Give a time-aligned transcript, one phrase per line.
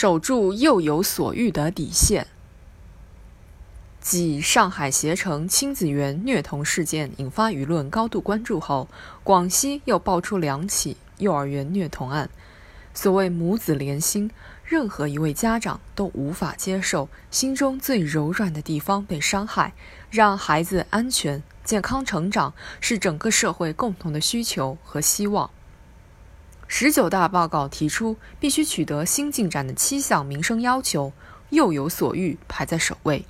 [0.00, 2.26] 守住幼有所育的底线。
[4.00, 8.88] 继上海携程亲子园虐童事件引发舆论高度关注后，
[9.22, 12.30] 广西又爆出两起幼儿园虐童案。
[12.94, 14.30] 所谓母子连心，
[14.64, 19.74] 任何一位家长都无法接受心中最柔软的地方被伤害。
[20.08, 25.50] 让孩子安全健康成长是整个社会共同的需求和希望。
[26.82, 31.12] 十九大报告提出，必须取得新进展的七项民生要求，
[31.50, 33.26] 幼有所育排在首位。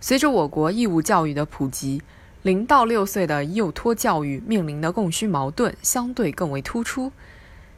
[0.00, 2.00] 随着我国义务教育的普及，
[2.42, 7.10] 零到六岁的幼托教育面临的供需矛盾相对更为突出。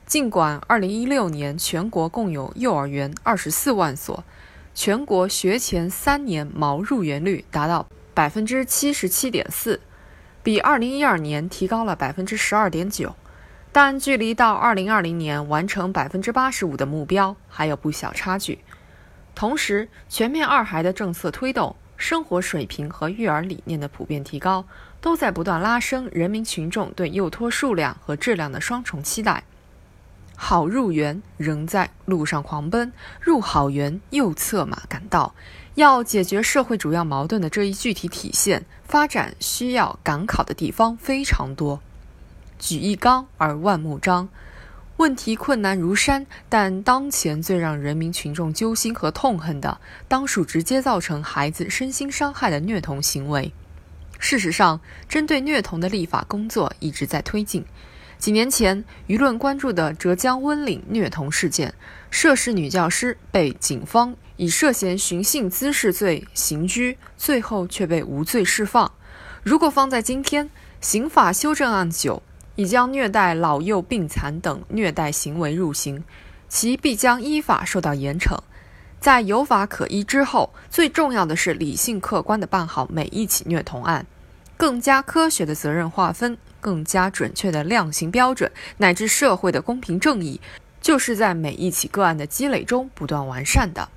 [0.05, 4.23] 尽管二零一六年全国共有幼儿园二十四万所，
[4.75, 9.81] 全国学前三年毛入园率达到百分之七十七点四，
[10.43, 13.17] 比二零一二年提高了百分之十二点九，
[13.73, 18.59] 但距离到二零二零年完成百分之八十五的目标还有不小差距。
[19.35, 21.75] 同时，全面二孩的政策推动。
[21.99, 24.65] 生活水平和育儿理念的普遍提高，
[25.01, 29.45] 都在不断拉升人民群众对幼托数量和质量的双重期待。
[30.35, 35.33] 好入园仍在路上狂奔，入好园又策马赶到。
[35.77, 41.81] 要解决社会主要矛盾的这一具体体现，发展需要赶考的地方非常多。
[42.63, 44.29] 举一纲而万目张。
[44.99, 53.53] 问题困难如山，但当前最让人民群众揪心和痛恨的，当属直接造成孩子身心伤害的虐童行为。
[54.21, 57.65] 事实上，针对虐童的立法工作一直在推进。
[58.17, 61.75] 几年前，舆论关注的浙江温岭虐童事件，
[62.09, 68.93] 涉事女教师被警方以涉嫌寻衅滋事罪刑拘，最后却被无罪释放。
[69.43, 70.49] 如果放在今天，
[70.81, 72.23] 刑法修正案九。
[72.63, 76.05] 已将虐待老幼病残等虐待行为入刑，
[76.49, 78.39] 其必将依法受到严惩。
[79.01, 84.07] 在有法可依之后，最重要的是理性客观地办好每一起虐童案，
[84.57, 90.41] 更加科学的责任划分，更加准确的量刑标准，乃至社会的公平正义，
[90.81, 93.89] 就是在每一起个案的积累中不断完善的。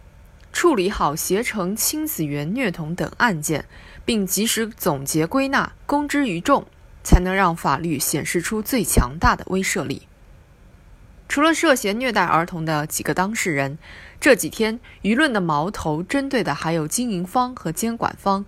[0.52, 3.66] 处理好携程亲子园虐童等案件，
[4.04, 6.66] 并及时总结归纳，公之于众。
[7.06, 10.08] 才能让法律显示出最强大的威慑力。
[11.30, 13.78] 除了涉嫌虐待儿童的几个当事人，
[14.20, 18.46] 这几天舆论的矛头针对的还有经营方和监管方。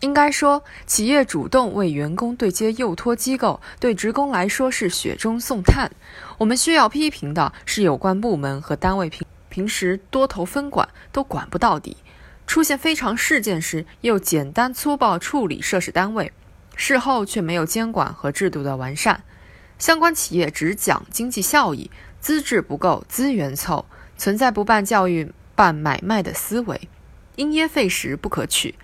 [0.00, 5.92] 应该说，企业主动为员工对接幼托机构，对职工来说是雪中送炭。
[6.38, 11.98] 我们需要批评的是有关部门和单位平平时多头分管都管不到底，
[12.46, 16.32] 出现非常事件时又简单粗暴处理涉事单位。
[16.82, 19.22] 事后却没有监管和制度的完善，
[19.78, 23.84] 相关企业只讲经济效益，资质不够，资源凑，
[24.16, 26.88] 存在不办教育、办买卖的思维，
[27.36, 28.76] 因噎废食不可取，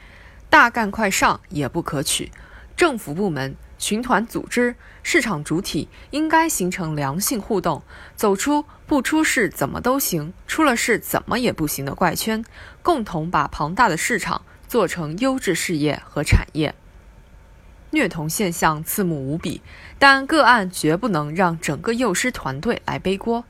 [0.51, 2.31] 大干快上也不可取。
[2.77, 7.83] 政府部门、群团组织、市场主体应该形成良性互动，
[8.15, 12.45] 走出不出事怎么都行，出了事怎么也不行的怪圈，
[12.83, 16.75] 共同把庞大的市场做成优质事业和产业。
[17.91, 19.63] 虐童现象刺目无比，
[19.99, 23.45] 但个案绝不能让整个幼师团队来背锅。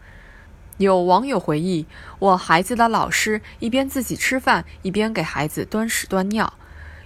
[0.79, 1.87] 有网友回忆，
[2.19, 6.53] 我孩子的老师一边自己吃饭，一边给孩子端屎端尿。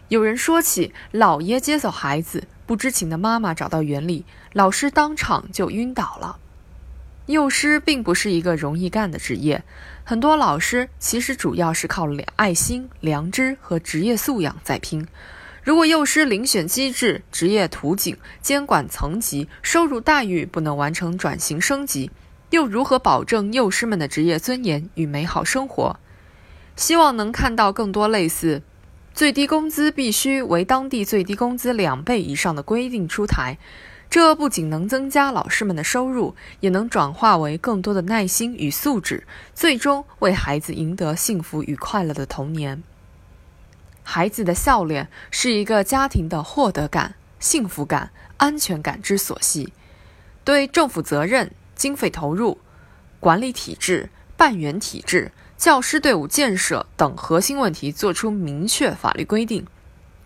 [0.08, 6.38] 有人说起姥爷接走孩子，不知情的妈妈找到园里，老师当场就晕倒了。
[7.26, 9.62] 幼师并不是一个容易干的职业，
[10.02, 15.06] 很多老师其实主要是靠爱心、良知和职业素养在拼。
[15.62, 22.10] 如果幼师遴选机制、职业图景、监管层级、收入待遇不能完成转型升级，
[22.50, 25.98] 又如何保证幼师们的职业尊严与美好生活？
[26.76, 28.62] 希望能看到更多类似
[29.12, 33.58] 最低工资必须为当地最低工资两倍以上的规定出台。
[34.08, 42.82] 这不仅能增加老师们的收入，也能转化为更多的耐心与素质，最终为孩子赢得幸福与快乐的童年。
[44.02, 49.72] 孩子的笑脸是一个家庭的获得感、幸福感、安全感之所系。
[50.44, 52.58] 对政府责任、经费投入、
[53.20, 59.66] 管理体制、办园体制、教师队伍建设等核心问题作出明确法律规定。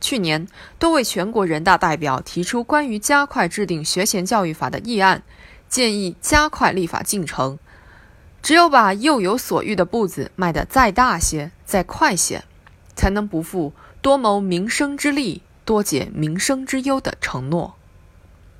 [0.00, 0.46] 去年，
[0.78, 5.22] 多位全国人大代表提出关于加快制定学前教育法的议案，
[5.68, 7.58] 建议加快立法进程。
[8.42, 12.44] 只有把幼有所育的步子迈得再大些、再快些。
[12.94, 17.74] 才能不负多谋民生之利、多解民生之忧的承诺。